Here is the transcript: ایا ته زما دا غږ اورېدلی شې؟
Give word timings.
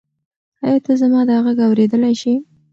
ایا 0.65 0.77
ته 0.85 0.91
زما 1.01 1.21
دا 1.29 1.35
غږ 1.45 1.57
اورېدلی 1.67 2.13
شې؟ 2.21 2.33